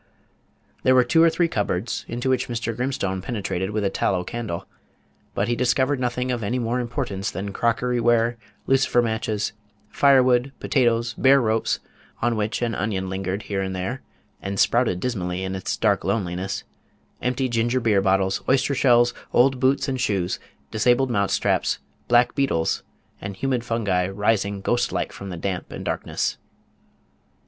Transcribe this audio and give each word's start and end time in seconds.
There 0.81 0.95
were 0.95 1.03
two 1.03 1.21
or 1.21 1.29
three 1.29 1.47
cupboards, 1.47 2.05
into 2.07 2.27
which 2.31 2.47
Mr. 2.47 2.75
Grimstone 2.75 3.21
penetrated 3.21 3.69
with 3.69 3.83
a 3.83 3.91
tallow 3.91 4.23
candle; 4.23 4.65
but 5.35 5.47
he 5.47 5.55
discovered 5.55 5.99
nothing 5.99 6.31
of 6.31 6.41
any 6.41 6.57
more 6.57 6.79
importance 6.79 7.29
than 7.29 7.53
crockery 7.53 7.99
ware, 7.99 8.35
lucifer 8.65 9.03
matches, 9.03 9.53
firewood, 9.91 10.53
potatoes, 10.59 11.13
bare 11.13 11.39
ropes, 11.39 11.79
on 12.19 12.35
which 12.35 12.63
an 12.63 12.73
onion 12.73 13.11
lingered 13.11 13.43
here 13.43 13.61
and 13.61 13.75
there, 13.75 14.01
and 14.41 14.59
sprouted 14.59 14.99
dismally 14.99 15.43
in 15.43 15.55
its 15.55 15.77
dark 15.77 16.03
loneliness, 16.03 16.63
empty 17.21 17.47
ginger 17.47 17.79
beer 17.79 18.01
bottles, 18.01 18.41
oyster 18.49 18.73
shells, 18.73 19.13
old 19.33 19.59
boots 19.59 19.87
and 19.87 20.01
shoes, 20.01 20.39
disabled 20.71 21.11
mouse 21.11 21.37
traps, 21.37 21.77
black 22.07 22.33
beetles, 22.33 22.81
and 23.21 23.35
humid 23.35 23.63
fungi 23.63 24.07
rising 24.07 24.61
ghost 24.61 24.91
like 24.91 25.11
from 25.13 25.29
the 25.29 25.37
damp 25.37 25.71
and 25.71 25.85
darkness. 25.85 26.39